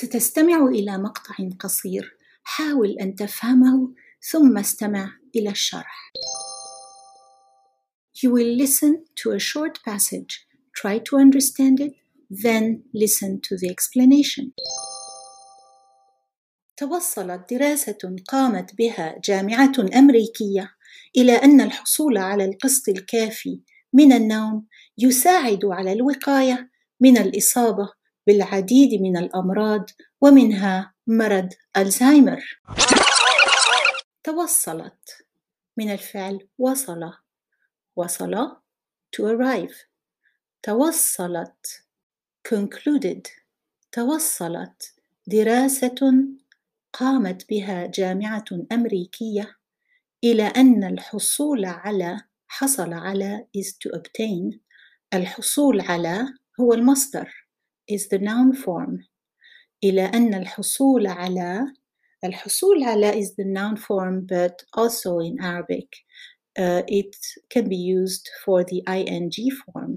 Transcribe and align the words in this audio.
ستستمع 0.00 0.66
إلى 0.66 0.98
مقطع 0.98 1.34
قصير 1.58 2.16
حاول 2.42 2.96
أن 3.00 3.14
تفهمه 3.14 3.94
ثم 4.30 4.58
استمع 4.58 5.12
إلى 5.36 5.50
الشرح. 5.50 6.12
You 8.22 8.30
will 8.30 8.56
listen 8.64 9.04
to 9.16 9.32
a 9.32 9.38
short 9.38 9.82
passage, 9.84 10.46
try 10.74 10.98
to 10.98 11.16
understand 11.16 11.80
it, 11.80 11.92
then 12.30 12.82
listen 12.94 13.40
to 13.42 13.56
the 13.56 13.68
explanation. 13.68 14.52
توصلت 16.76 17.54
دراسة 17.54 18.16
قامت 18.28 18.74
بها 18.74 19.20
جامعة 19.24 19.72
أمريكية 19.94 20.70
إلى 21.16 21.32
أن 21.32 21.60
الحصول 21.60 22.18
على 22.18 22.44
القسط 22.44 22.88
الكافي 22.88 23.60
من 23.92 24.12
النوم 24.12 24.66
يساعد 24.98 25.64
على 25.64 25.92
الوقاية 25.92 26.70
من 27.00 27.18
الإصابة 27.18 27.99
بالعديد 28.26 29.00
من 29.00 29.16
الأمراض 29.16 29.90
ومنها 30.20 30.94
مرض 31.06 31.48
ألزهايمر. 31.76 32.60
توصلت. 34.24 35.26
من 35.76 35.92
الفعل 35.92 36.48
وصل. 36.58 37.12
وصل 37.96 38.56
to 39.16 39.22
arrive. 39.24 39.74
توصلت. 40.62 41.84
concluded. 42.48 43.28
توصلت. 43.92 44.94
دراسة 45.26 46.24
قامت 46.92 47.48
بها 47.48 47.86
جامعة 47.86 48.44
أمريكية 48.72 49.56
إلى 50.24 50.42
أن 50.42 50.84
الحصول 50.84 51.64
على 51.64 52.20
حصل 52.48 52.92
على 52.92 53.46
is 53.58 53.70
to 53.70 53.98
obtain. 53.98 54.58
الحصول 55.14 55.80
على 55.80 56.26
هو 56.60 56.74
المصدر. 56.74 57.49
Is 57.90 58.08
the 58.08 58.18
noun 58.18 58.52
form. 58.52 59.04
إلى 59.84 60.04
أن 60.04 60.34
الحصول 60.34 61.06
على 61.06 61.66
الحصول 62.24 62.84
على 62.84 63.12
is 63.12 63.34
the 63.36 63.44
noun 63.44 63.76
form 63.76 64.26
but 64.26 64.62
also 64.74 65.18
in 65.18 65.40
Arabic. 65.40 65.88
Uh, 66.58 66.82
it 66.88 67.16
can 67.48 67.68
be 67.68 67.76
used 67.76 68.28
for 68.44 68.64
the 68.64 68.82
ing 68.88 69.30
form. 69.64 69.96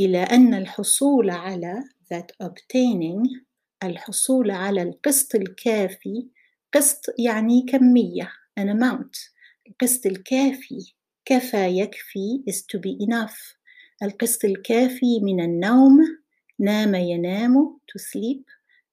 إلى 0.00 0.22
أن 0.22 0.54
الحصول 0.54 1.30
على 1.30 1.82
that 2.12 2.46
obtaining 2.46 3.44
الحصول 3.82 4.50
على 4.50 4.82
القسط 4.82 5.34
الكافي 5.34 6.28
قسط 6.74 7.02
يعني 7.18 7.66
كمية 7.68 8.32
an 8.60 8.68
amount. 8.68 9.30
القسط 9.66 10.06
الكافي 10.06 10.94
كفى 11.24 11.78
يكفي 11.78 12.44
is 12.50 12.54
to 12.54 12.78
be 12.78 13.06
enough. 13.06 13.56
القسط 14.02 14.44
الكافي 14.44 15.20
من 15.22 15.40
النوم 15.40 16.23
نام 16.58 16.94
ينام 16.94 17.78
to 17.92 17.98
sleep. 18.00 18.44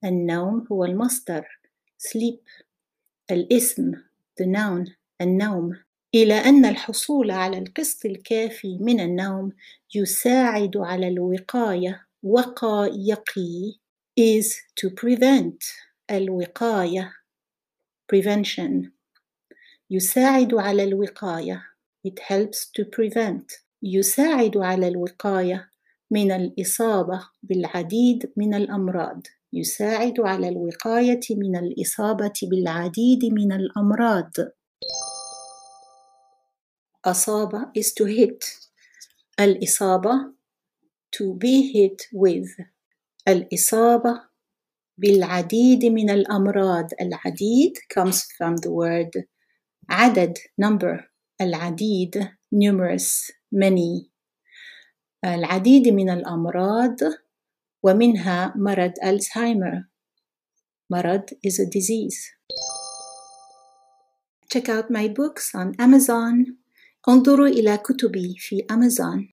النوم 0.03 0.67
هو 0.71 0.85
المصدر. 0.85 1.59
sleep. 1.99 2.63
الاسم 3.31 3.91
the 4.41 4.45
noun 4.45 4.91
النوم. 5.21 5.77
إلى 6.15 6.33
أن 6.33 6.65
الحصول 6.65 7.31
على 7.31 7.57
القسط 7.57 8.05
الكافي 8.05 8.77
من 8.77 8.99
النوم 8.99 9.51
يساعد 9.95 10.77
على 10.77 11.07
الوقاية. 11.07 12.05
وقى 12.23 12.89
يقي 12.95 13.73
is 14.19 14.47
to 14.81 14.89
prevent. 14.89 15.57
الوقاية. 16.11 17.13
prevention. 18.15 18.87
يساعد 19.89 20.53
على 20.53 20.83
الوقاية. 20.83 21.63
it 22.07 22.19
helps 22.19 22.57
to 22.79 22.83
prevent. 22.85 23.61
يساعد 23.83 24.57
على 24.57 24.87
الوقاية. 24.87 25.70
من 26.11 26.31
الإصابة 26.31 27.29
بالعديد 27.43 28.31
من 28.37 28.53
الأمراض 28.53 29.21
يساعد 29.53 30.19
على 30.19 30.49
الوقاية 30.49 31.19
من 31.31 31.55
الإصابة 31.55 32.33
بالعديد 32.43 33.25
من 33.25 33.51
الأمراض. 33.51 34.31
أصاب 37.05 37.71
is 37.77 37.93
to 37.93 38.05
hit 38.05 38.43
الإصابة 39.39 40.33
to 41.11 41.33
be 41.33 41.71
hit 41.73 42.01
with. 42.13 42.49
الإصابة 43.27 44.21
بالعديد 44.97 45.85
من 45.85 46.09
الأمراض. 46.09 46.89
العديد 47.01 47.73
comes 47.89 48.23
from 48.37 48.57
the 48.57 48.71
word 48.71 49.25
عدد 49.89 50.37
number. 50.57 51.11
العديد 51.41 52.29
numerous 52.51 53.31
many. 53.51 54.10
العديد 55.25 55.87
من 55.87 56.09
الأمراض 56.09 56.97
ومنها 57.83 58.53
مرض 58.55 58.93
ألزهايمر. 59.03 59.83
مرض 60.89 61.23
is 61.47 61.59
a 61.59 61.65
disease. 61.65 62.19
Check 64.53 64.69
out 64.69 64.89
my 64.89 65.07
books 65.07 65.55
on 65.55 65.75
Amazon. 65.79 66.57
انظروا 67.09 67.47
إلى 67.47 67.77
كتبي 67.77 68.35
في 68.39 68.65
أمازون 68.71 69.29